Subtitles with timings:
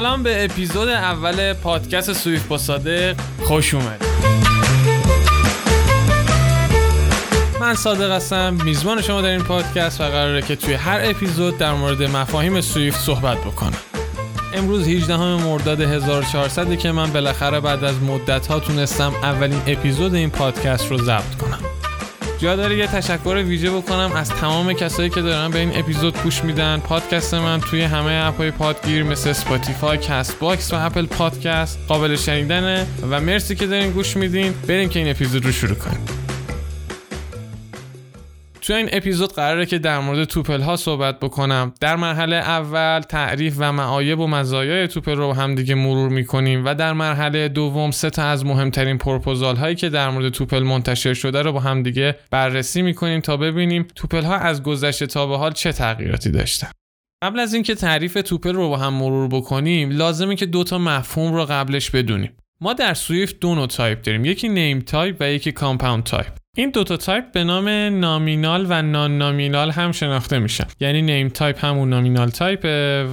[0.00, 3.16] سلام به اپیزود اول پادکست Swift با صادق.
[3.42, 4.04] خوش اومدید
[7.60, 8.58] من صادق هستم.
[8.64, 13.00] میزبان شما در این پادکست و قراره که توی هر اپیزود در مورد مفاهیم Swift
[13.00, 13.78] صحبت بکنم.
[14.54, 20.30] امروز 18 مرداد 1400 که من بالاخره بعد از مدت ها تونستم اولین اپیزود این
[20.30, 21.69] پادکست رو ضبط کنم.
[22.40, 26.44] جا داره یه تشکر ویژه بکنم از تمام کسایی که دارن به این اپیزود گوش
[26.44, 26.78] میدن.
[26.78, 32.86] پادکست من توی همه app های پادگیر مثل Spotify، Castbox و Apple Podcast قابل شنیدنه
[33.10, 34.54] و مرسی که دارین گوش میدین.
[34.68, 36.19] بریم که این اپیزود رو شروع کنیم.
[38.70, 41.74] تو این اپیزود قراره که در مورد tuple ها صحبت بکنم.
[41.80, 46.92] در مرحله اول تعریف و معایب و مزایای tuple رو همدیگه مرور می‌کنیم و در
[46.92, 51.52] مرحله دوم سه تا از مهمترین پروپوزال هایی که در مورد tuple منتشر شده رو
[51.52, 56.30] با همدیگه بررسی می‌کنیم تا ببینیم tuple ها از گذشته تا به حال چه تغییراتی
[56.30, 56.70] داشتن.
[57.24, 61.34] قبل از اینکه تعریف tuple رو با هم مرور بکنیم لازمه که دو تا مفهوم
[61.34, 62.32] رو قبلش بدونیم.
[62.60, 64.24] ما در Swift دو نوع تایپ داریم.
[64.24, 66.39] یکی named type و یکی compound type.
[66.56, 67.68] این دوتا تایپ به نام
[68.00, 70.64] nominal و non-nominal هم شناخته میشن.
[70.80, 72.64] یعنی named type همون nominal type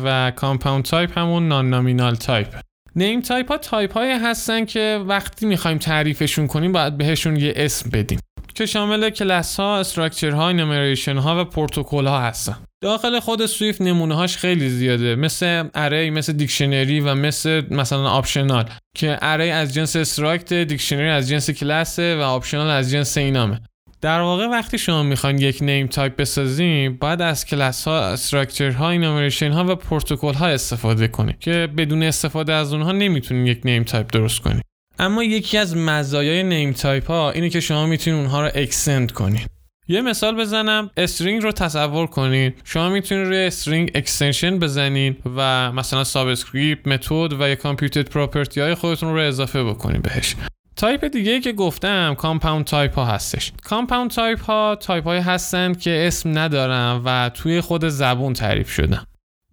[0.03, 2.47] و compound type همون non-nominal type.
[2.95, 7.89] named type ها تایپ های هستن که وقتی می‌خوایم تعریفشون کنیم باید بهشون یه اسم
[7.89, 8.19] بدیم.
[8.58, 12.58] که شامل کلاس ها، structure ها، enumeration ها و protocol ها هستن.
[12.81, 15.16] داخل خود Swift نمونه هاش خیلی زیاده.
[15.16, 21.30] مثل array مثل dictionary و مثل مثلا optional که array از جنس struct dictionary از
[21.30, 23.61] جنس کلاسه و optional از جنس enum ه.
[24.02, 28.89] در واقع وقتی شما می‌خواین یک named type بسازیم باید از کلاس ها structure ها
[28.89, 33.83] enumeration ها و protocol ها استفاده کنید که بدون استفاده از اونها نمی‌تونید یک named
[33.83, 34.63] type درست کنید
[35.00, 39.50] اما یکی از مزایای named type ها اینه که شما می‌تونید اونها رو extend کنید
[39.88, 40.90] یه مثال بزنم.
[40.97, 47.50] string رو تصور کنید شما می‌تونید روی string extension بزنید و مثلا subscript method و
[47.50, 50.36] یا computed property های خودتون رو اضافه بکنید بهش.
[50.75, 53.52] تایپ دیگه که گفتم compound type ها هستش.
[53.63, 59.03] compound type ها تایپ های هستند که اسم ندارن و توی خود زبون تعریف شدن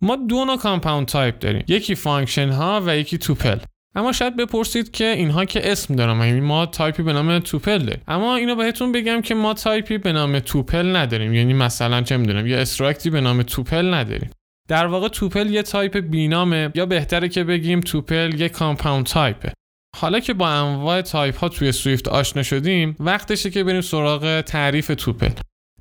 [0.02, 1.64] ما دو نوع compound type داریم.
[1.68, 3.58] یکی function ها و یکی tuple.
[3.94, 8.36] اما شاید بپرسید که اینها که اسم دارن یعنی ما تایپی به نام tuple اما
[8.36, 11.34] اینو بهتون بگم که ما تایپی به نام tuple نداریم.
[11.34, 14.30] یعنی مثلا چه می‌دونم یه struct ی به نام tuple نداریم.
[14.68, 19.52] در واقع tuple یه تایپ بینامه یا بهتره که بگیم tuple یه compound type ه.
[19.96, 24.92] حالا که با انواع تایپ ها توی Swift آشنا شدیم وقتشه که بریم سراغ تعریف
[24.98, 25.30] tuple.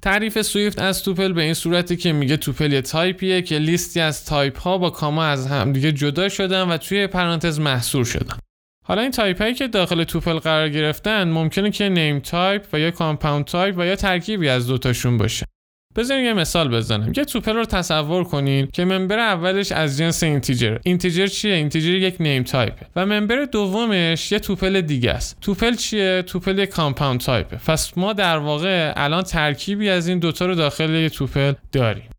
[0.03, 4.25] تعریف Swift از tuple به این صورتی که میگه tuple یه تایپیه که لیستی از
[4.25, 8.37] تایپ ها با کاما از همدیگه جدا شدن و توی پرانتز محصور شدن.
[8.85, 12.91] حالا این تایپ هایی که داخل tuple قرار گرفتن ممکنه که named type و یا
[12.91, 15.45] compound type و یا ترکیبی از دوتاشون باشه.
[15.95, 17.13] بذارین یه مثال بزنم.
[17.17, 20.77] یه tuple رو تصور کنین که member اولش از جنس integer.
[20.83, 25.37] integer چیه؟ integer یک named type و member دومش یه tuple دیگه است.
[25.41, 27.57] tuple چیه؟ tuple یک compound type ه.
[27.67, 32.09] پس ما در واقع الان ترکیبی از این دوتا رو داخل یه tuple داریم.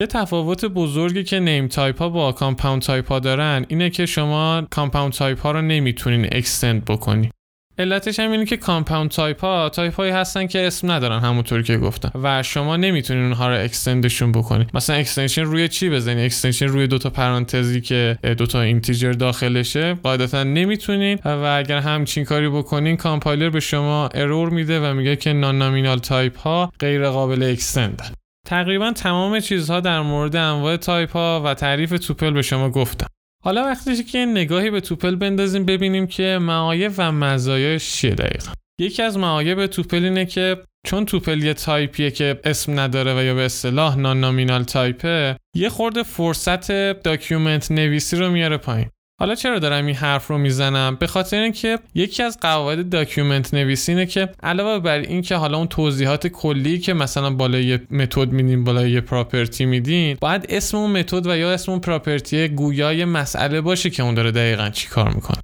[0.00, 4.66] یه تفاوت بزرگی که named type ها با compound type ها دارن اینه که شما
[4.70, 7.30] compound type ها رو نمی‌تونین extend بکنی.
[7.78, 11.78] علتش هم اینه که compound type ها تایپ هایی هستن که اسم ندارن همونطوری که
[11.78, 12.10] گفتم.
[12.22, 16.86] و شما نمی‌تونین اونها رو extend شون بکنید مثلا extension روی چی بزنید extension روی
[16.86, 19.94] دوتا پرانتزی که دوتا integer داخلشه.
[19.94, 21.18] قاعدتا نمی‌تونین.
[21.24, 26.38] و اگر همچین کاری بکنین کامپایلر به شما error میده و میگه که non-nominal type
[26.38, 32.30] ها غیر قابل extend تقریبا تمام چیزها در مورد انواع تایپ ها و تعریف tuple
[32.30, 33.06] به شما گفتم.
[33.44, 38.52] حالا وقتی که نگاهی به tuple بندازیم ببینیم که معایب و مزایاش چیه دقیقا.
[38.80, 43.34] یکی از معایب tuple اینه که چون tuple یه تایپیه که اسم نداره و یا
[43.34, 48.90] به اصطلاح non-nominal type ه یه خورده فرصت document نویسی رو میاره پایین.
[49.22, 53.92] حالا چرا دارم این حرف رو می‌زنم؟ به خاطر اینکه یکی از قواعد document نویسی
[53.92, 58.90] اینه که علاوه بر اینکه حالا اون توضیحات کلی که مثلا بالای متد میدین بالای
[58.90, 63.90] یه property میدین باید اسم اون متد و یا اسم اون property گویای مسئله باشه
[63.90, 65.40] که اون داره دقیقا چی کار می‌کنه.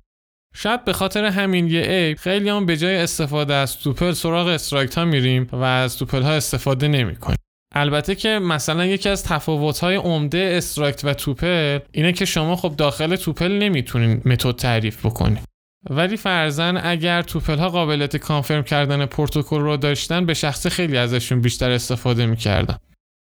[0.55, 4.99] شاید به خاطر همین یه عیب خیلی هم به جای استفاده از توپل سراغ استرایکت
[4.99, 7.39] ها میریم و از توپل ها استفاده نمی‌کنیم.
[7.75, 13.17] البته که مثلا یکی از تفاوت‌های عمده استراکت و توپل اینه که شما خب داخل
[13.17, 15.43] توپل نمی‌تونین متد تعریف بکنید
[15.91, 21.41] ولی فرزن اگر توپل ها قابلیت کانفرم کردن پروتکل رو داشتن به شخص خیلی ازشون
[21.41, 22.77] بیشتر استفاده می‌کردن.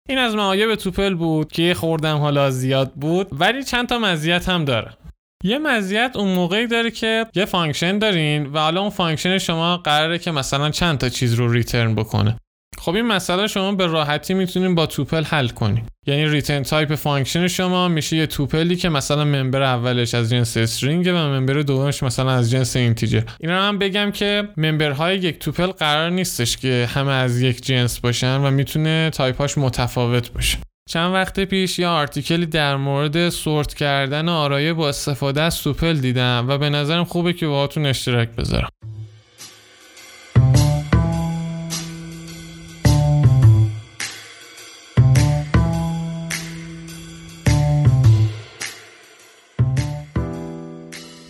[0.09, 4.49] این از معایب توپل بود که یه خوردم حالا زیاد بود ولی چند تا مزیت
[4.49, 4.97] هم داره.
[5.43, 10.19] یه مزیت اون موقعی داره که یه function دارین و حالا اون function شما قراره
[10.19, 12.37] که مثلا چند تا چیز رو return بکنه.
[12.85, 17.47] خب این مسئله شما به راحتی می‌تونید با tuple حل کنید یعنی return type function
[17.47, 22.03] شما میشه یه tuple ی که مثلا member اولش از جنس string و member دومش
[22.03, 26.57] مثلا از جنس integer این رو هم بگم که member های یک tuple قرار نیستش
[26.57, 30.57] که همه از یک جنس باشن و می‌تونه تایپاش متفاوت باشه.
[30.89, 35.93] چند وقت پیش یه article ی در مورد sort کردن آرایه با استفاده از tuple
[35.93, 38.69] دیدم و به نظرم خوبه که باهاتون اشتراک بذارم.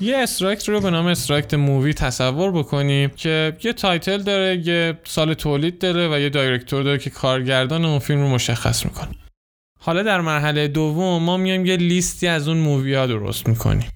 [0.06, 5.34] یه struct رو به نام struct Movie تصور بکنیم که یه title داره یه سال
[5.34, 9.10] تولید داره و یه director داره که کارگردان اون فیلم رو مشخص می‌کنه.
[9.80, 13.90] حالا در مرحله دوم ما میایم یه لیستی از اون movie ها درست می‌کنیم.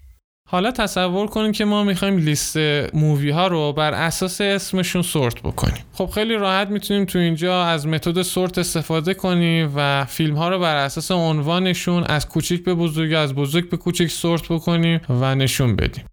[0.51, 2.57] حالا تصور کنیم که ما می‌خوایم لیست
[2.93, 5.83] movie ها رو بر اساس اسمشون sort بکنیم.
[5.93, 10.59] خب خیلی راحت می‌تونیم تو اینجا از متد sort استفاده کنیم و فیلم ها رو
[10.59, 15.75] بر اساس عنوانشون از کوچیک به بزرگ از بزرگ به کوچیک sort بکنیم و نشون
[15.75, 16.05] بدیم.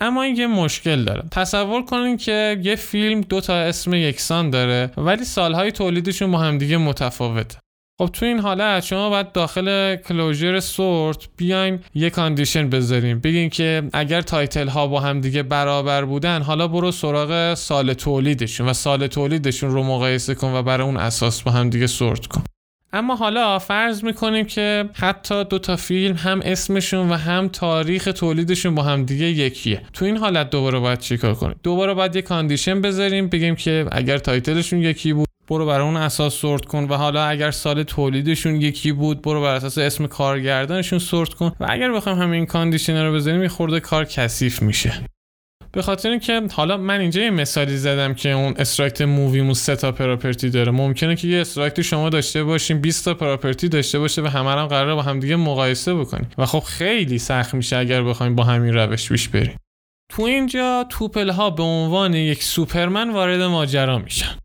[0.00, 1.22] اما این یه مشکل داره.
[1.30, 6.76] تصور کنیم که یه فیلم دو تا اسم یکسان داره ولی سالهای تولیدشون با همدیگه
[6.76, 7.58] متفاوته.
[7.98, 13.18] خب تو این حالت شما باید داخل closure sort بیاین یه condition بذاریم.
[13.18, 18.68] بگین که اگر title ها با هم دیگه برابر بودن حالا برو سراغ سال تولیدشون
[18.68, 22.44] و سال تولیدشون رو مقایسه کن و برای اون اساس با هم دیگه sort کن.
[22.92, 28.74] اما حالا فرض می‌کنیم که حتی دو تا فیلم هم اسمشون و هم تاریخ تولیدشون
[28.74, 29.82] با هم دیگه یکیه.
[29.92, 34.18] تو این حالت دوباره باید چیکار کنیم؟ دوباره باید یه condition بذاریم بگیم که اگر
[34.18, 38.56] title شون یکی بود برو بر اون اساس sort کن و حالا اگر سال تولیدشون
[38.56, 43.12] یکی بود برو بر اساس اسم کارگردانشون sort کن و اگر بخوایم همین condition رو
[43.14, 44.92] بذاریم یه خورده کار کثیف میشه.
[45.72, 49.76] به خاطر اینکه حالا من اینجا یه مثالی زدم که اون struct Movie مون سه
[49.76, 50.72] تا property داره.
[50.72, 54.66] ممکنه که یه struct شما داشته باشیم 20 تا property داشته باشه و همه هم
[54.66, 56.30] قراره با همدیگه مقایسه بکنیم.
[56.38, 59.56] و خب خیلی سخت میشه اگر بخوایم با همین روش پیش بریم.
[60.08, 64.36] تو اینجا tuple ها به عنوان یک سوپرمن وارد ماجرا میشن.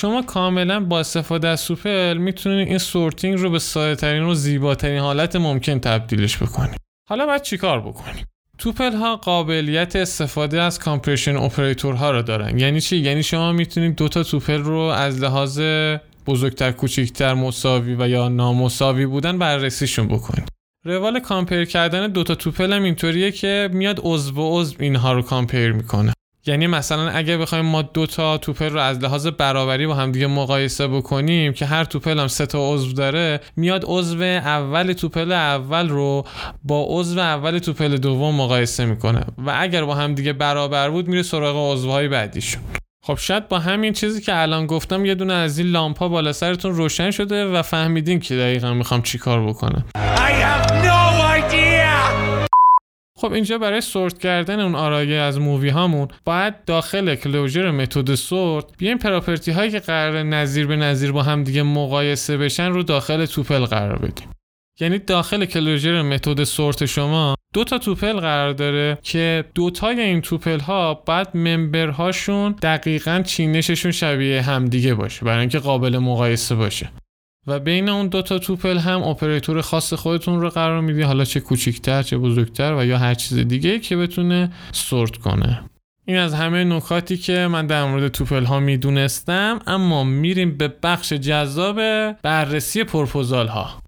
[0.00, 5.00] شما کاملا با استفاده از tuple می‌تونید این sorting رو به ساده ترین و زیباترین
[5.00, 6.76] حالت ممکن تبدیلش بکنید.
[7.08, 8.26] حالا باید چیکار بکنیم؟
[8.58, 12.58] tuple ها قابلیت استفاده از comparison operator ها رو دارن.
[12.58, 15.60] یعنی چی؟ یعنی شما می‌تونید دو تا tuple رو از لحاظ
[16.26, 20.48] بزرگتر کوچکتر مساوی و یا نامساوی بودن بررسیشون بکنید
[20.84, 25.72] روال compare کردن دوتا tuple هم اینطوریه که میاد عضو به عضو اینها رو compare
[25.72, 26.12] می‌کنه.
[26.46, 30.26] یعنی مثلا اگه بخوایم ما دو تا توپل رو از لحاظ برابری با هم دیگه
[30.26, 35.88] مقایسه بکنیم که هر توپل هم سه تا عضو داره میاد عضو اول توپل اول
[35.88, 36.24] رو
[36.64, 41.22] با عضو اول توپل دوم مقایسه می‌کنه و اگر با هم دیگه برابر بود میره
[41.22, 42.62] سراغ عضوهای بعدیشون.
[43.10, 46.74] خب شاید با همین چیزی که الان گفتم یه دونه از این لامپا بالا سرتون
[46.74, 49.84] روشن شده و فهمیدین که دقیقا می‌خوام چیکار بکنم.
[53.16, 58.64] خب اینجا برای sort کردن اون آرایه از movie هامون باید داخل closure متد sort
[58.78, 63.26] بیایم property هایی که قرار نظیر به نظیر با هم دیگه مقایسه بشن رو داخل
[63.26, 64.28] tuple قرار بدیم.
[64.80, 70.60] یعنی داخل closure متد sort شما دو تا tuple قرار داره که دوتای این tuple
[70.60, 76.90] ها باید member هاشون دقیقا چینششون شبیه همدیگه باشه برای اینکه قابل مقایسه باشه.
[77.46, 81.40] و بین اون دو تا tuple هم اپراتور خاص خودتون رو قرار میدی حالا چه
[81.40, 85.64] کوچیکتر چه بزرگتر و یا هر چیز دیگه که بتونه sort کنه.
[86.04, 91.12] این از همه نکاتی که من در مورد توپل ها می‌دونستم اما میریم به بخش
[91.12, 91.76] جذاب
[92.22, 93.82] بررسی پرپوزال ها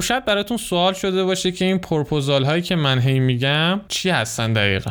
[0.00, 4.10] خب شاید براتون سوال شده باشه که این پروپوزال هایی که من هی میگم چی
[4.10, 4.90] هستن دقیقا؟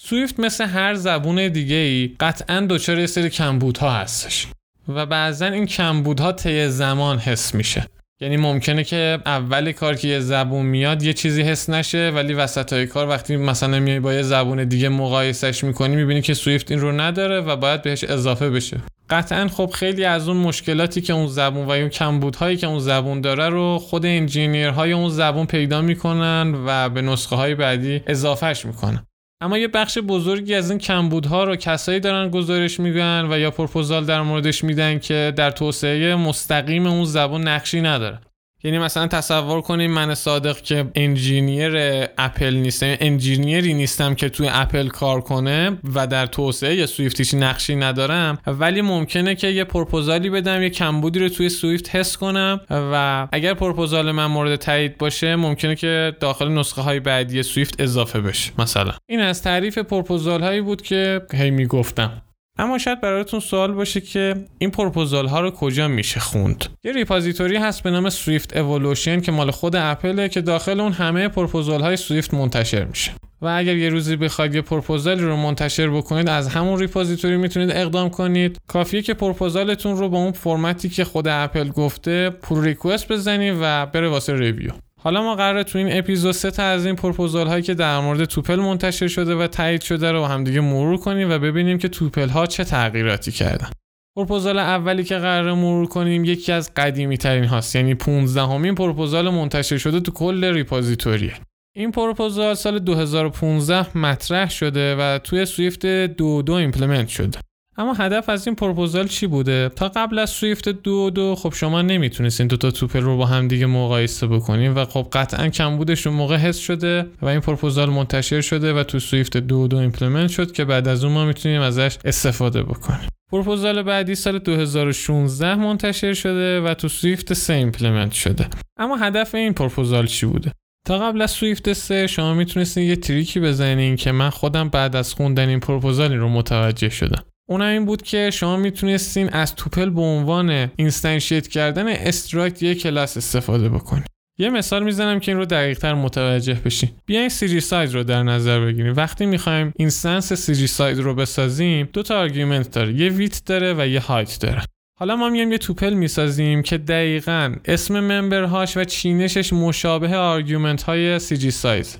[0.00, 4.46] سویفت مثل هر زبون دیگه ای قطعا دچار یه سری کمبودها هستش
[4.88, 7.86] و بعضا این کمبودها طی زمان حس میشه.
[8.20, 12.72] یعنی ممکنه که اول کار که یه زبون میاد یه چیزی حس نشه ولی وسط
[12.72, 16.80] های کار وقتی مثلا میای با یه زبون دیگه مقایسش می‌کنی می‌بینی که سویفت این
[16.80, 18.80] رو نداره و باید بهش اضافه بشه.
[19.10, 23.20] قطعا خب خیلی از اون مشکلاتی که اون زبون و اون کمبودهایی که اون زبون
[23.20, 29.06] داره رو خود انجینیرهای اون زبون پیدا می‌کنن و به نسخه های بعدی اضافهش می‌کنن.
[29.44, 34.04] اما یه بخش بزرگی از این کمبودها رو کسایی دارن گزارش میدن و یا پروپوزال
[34.04, 38.20] در موردش میدن که در توسعه مستقیم اون زبان نقشی نداره.
[38.64, 41.72] یعنی مثلا تصور کنیم من صادق که engineer
[42.18, 47.34] اپل نیستم engineer ی نیستم که توی اپل کار کنه و در توسعه ی سویفتش
[47.34, 52.60] نقشی ندارم ولی ممکنه که یه پروپوزالی بدم یه کمبودی رو توی سویفت حس کنم
[52.70, 58.20] و اگر پروپوزال من مورد تایید باشه ممکنه که داخل نسخه های بعدی سویفت اضافه
[58.20, 58.92] بشه مثلا.
[59.06, 62.22] این از تعریف پروپوزال هایی بود که هی می‌گفتم.
[62.58, 67.56] اما شاید براتون سوال باشه که این پروپوزال ها رو کجا میشه خوند؟ یه repository
[67.56, 71.96] هست به نام Swift Evolution که مال خود اپله که داخل اون همه پروپوزال های
[71.96, 73.12] سویفت منتشر میشه.
[73.42, 78.10] و اگر یه روزی بخواید یه پروپوزالی رو منتشر بکنید از همون repository می‌تونید اقدام
[78.10, 78.58] کنید.
[78.66, 83.86] کافیه که پروپوزالتون رو با اون فرمتی که خود اپل گفته pull request بزنید و
[83.86, 84.70] بره واسه review.
[85.04, 88.24] حالا ما قراره تو این اپیزود سه تا از این پروپوزال هایی که در مورد
[88.24, 92.46] tuple منتشر شده و تایید شده رو همدیگه مرور کنیم و ببینیم که tuple ها
[92.46, 93.68] چه تغییراتی کردن.
[94.16, 99.30] پروپوزال اولی که قرار مرور کنیم یکی از قدیمی ترین هاست یعنی 15 همین پروپوزال
[99.30, 101.34] منتشر شده تو کل repository ه
[101.76, 107.38] این پروپوزال سال 2015 مطرح شده و توی سویفت دو دو implement شده.
[107.76, 111.82] اما هدف از این پروپوزال چی بوده؟ تا قبل از سویفت دو دو خب شما
[111.82, 116.16] نمی‌تونستین دو تا tuple رو با هم دیگه مقایسه بکنین و خب قطعا کمبودش اون
[116.16, 120.52] موقع حس شده و این پروپوزال منتشر شده و تو سویفت دو دو implement شد
[120.52, 123.08] که بعد از اون ما می‌تونیم ازش استفاده بکنیم.
[123.32, 128.48] پروپوزال بعدی سال 2016 منتشر شده و تو سویفت 3 implement شده.
[128.78, 130.52] اما هدف این پروپوزال چی بوده؟
[130.86, 134.96] تا قبل از سویفت 3 شما می‌تونستین یه trick ی بزنین که من خودم بعد
[134.96, 137.24] از خوندن این پروپوزالی رو متوجه شدم.
[137.48, 143.16] اون این بود که شما می‌تونستین از tuple به عنوان instantiate کردن struct یا کلاس
[143.16, 144.06] استفاده بکنید
[144.38, 146.90] یه مثال می‌زنم که این رو دقیق تر متوجه بشین.
[147.06, 148.96] بیاین جی ساید رو در نظر بگیریم.
[148.96, 152.92] وقتی می‌خوایم instance CGSize رو بسازیم دو تا argument داره.
[152.92, 154.62] یه width داره و یه height داره.
[154.98, 160.82] حالا ما میایم یه tuple می‌سازیم که دقیقا اسم member هاش و چینشش مشابه argument
[160.82, 161.96] های CGSize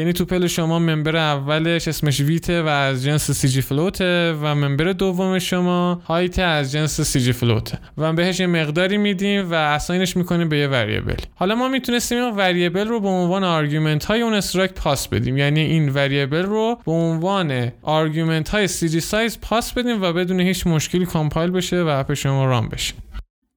[0.00, 4.92] یعنی tuple شما member اولش اسمش width ه و از جنس CGFloat ه و member
[4.92, 7.78] دوم شما height از جنس CGFloat ه.
[7.98, 12.18] و بهش یه مقداری میدیم و assign ش می‌کنیم به یه variable حالا ما می‌تونستیم
[12.18, 15.36] این variable رو به عنوان argument های اون struct پاس بدیم.
[15.36, 21.06] یعنی این variable رو به عنوان argument های CGSize پاس بدیم و بدون هیچ مشکلی
[21.06, 22.94] compile بشه و اپ شما run بشه.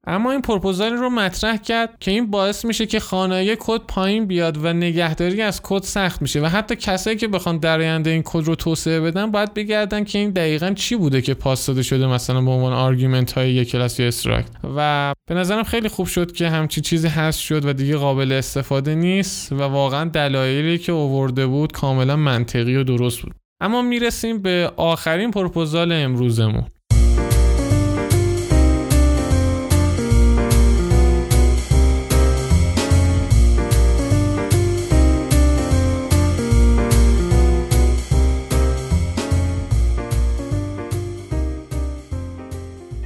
[0.06, 4.64] اما این پروپوزال رو مطرح کرد که این باعث میشه که خوانایی کد پایین بیاد
[4.64, 8.44] و نگهداری از کد سخت میشه و حتی کسایی که بخوان در آینده این کد
[8.44, 12.40] رو توسعه بدن باید بگردن که این دقیقا چی بوده که پاس داده شده مثلا
[12.40, 14.50] به عنوان argument های یک کلاس یا struct.
[14.76, 18.94] و به نظرم خیلی خوب شد که همچی چیزی هست شد و دیگه قابل استفاده
[18.94, 23.34] نیست و واقعا دلایلی که اوورده بود کاملا منطقی و درست بود.
[23.60, 26.64] اما می‌رسیم به آخرین پروپوزال امروزمون.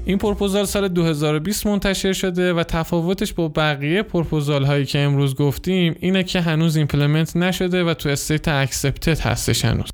[0.08, 5.96] این پروپوزال سال 2020 منتشر شده و تفاوتش با بقیه پروپوزال هایی که امروز گفتیم
[6.00, 9.90] اینه که هنوز implement نشده و تو state accepted هستش هنوز.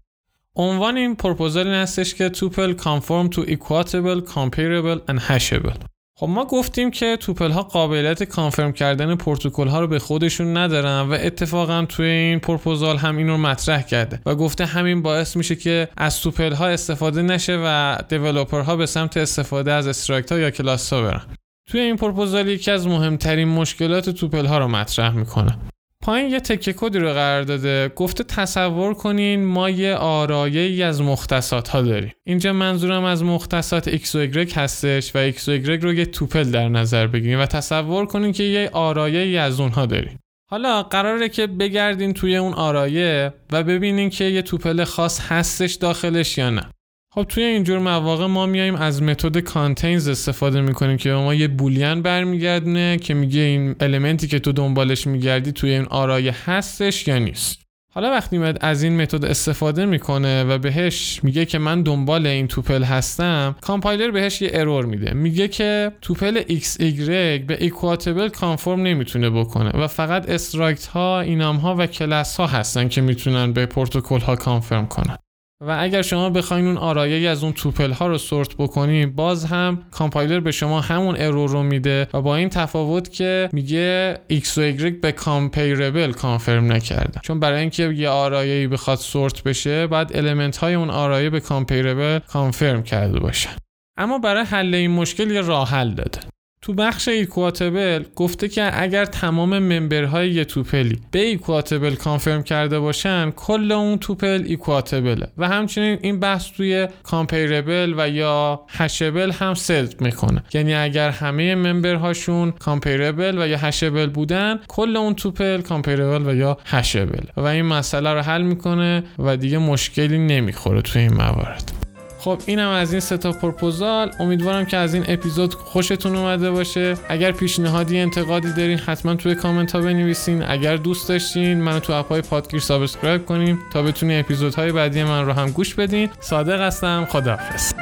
[0.57, 5.94] عنوان این پروپوزال این هستش که tuple conform to equatable, comparable and hashable.
[6.17, 11.01] خب ما گفتیم که tuple ها قابلیت conform کردن protocol ها رو به خودشون ندارن
[11.01, 15.57] و اتفاقا توی این پروپوزال هم این رو مطرح کرده و گفته همین باعث میشه
[15.57, 20.39] که از tuple ها استفاده نشه و developer ها به سمت استفاده از struct ها
[20.39, 21.23] یا کلاس ها برن.
[21.71, 25.59] توی این پروپوزال یکی از مهمترین مشکلات توپل ها رو مطرح می‌کنه.
[26.05, 27.93] پایین یه تکه کدی رو قرار داده.
[27.97, 32.13] گفته تصور کنین ما یه آرایه ای از مختصات ها داریم.
[32.25, 36.51] اینجا منظورم از مختصات x و y هستش و x و y رو یه توپل
[36.51, 40.19] در نظر بگیریم و تصور کنین که یه آرایه ای از اونها داریم.
[40.51, 46.39] حالا قراره که بگردین توی اون آرایه و ببینین که یه توپل خاص هستش داخلش
[46.39, 46.71] یا نه.
[47.15, 52.03] خب توی اینجور مواقع ما میایم از method contains استفاده می‌کنیم که ما یه boolean
[52.03, 57.19] برمیگردونه که میگه این element ی که تو دنبالش میگردی توی این آرایه هستش یا
[57.19, 57.63] نیست.
[57.93, 62.47] حالا وقتی میاد از این method استفاده می‌کنه و بهش میگه که من دنبال این
[62.47, 65.15] tuple هستم کامپایلر بهش یه error میده.
[65.15, 67.09] میگه که tuple XY
[67.47, 72.89] به equatable conform نمی‌تونه بکنه و فقط struct ها enum ها و کلاس ها هستن
[72.89, 75.17] که می‌تونن به protocol ها conform کنن.
[75.61, 79.83] و اگر شما بخواین اون آرایه از اون tuple ها رو sort بکنین باز هم
[79.91, 84.77] کامپایلر به شما همون error رو میده و با این تفاوت که میگه x و
[84.77, 90.57] y به comparable conform نکرده چون برای اینکه یه آرایه بخواد sort بشه باید element
[90.57, 93.49] های اون آرایه به comparable conform کرده باشه
[93.97, 96.21] اما برای حل این مشکل یه راه حل داده.
[96.65, 102.43] تو بخش equatable گفته که اگر تمام member های یه tuple ی به equatable conform
[102.43, 105.29] کرده باشن کل اون tuple equatable ه.
[105.39, 110.45] و همچنین این بحث توی comparable و یا hashable هم صدق می‌کنه.
[110.55, 116.35] یعنی اگر همه member هاشون comparable و یا hashable بودن کل اون tuple comparable و
[116.35, 117.25] یا hashable.
[117.37, 121.84] و این مسئله رو حل می‌کنه و دیگه مشکلی نمی‌خوریم توی این موارد.
[122.25, 124.11] خب اینم از این ستا پروپوزال.
[124.21, 126.95] امیدوارم که از این اپیزود خوشتون اومده باشه.
[127.09, 130.43] اگر پیشنهادی انتقادی دارین حتما توی کامنت ها بنویسین.
[130.43, 135.27] اگر دوست داشتین منو تو اپ های پادگیر subscribe کنین تا بتونین اپیزودهای بعدی من
[135.27, 136.11] رو هم گوش بدین.
[136.21, 137.07] صادق هستم.
[137.11, 137.74] خداحافظ.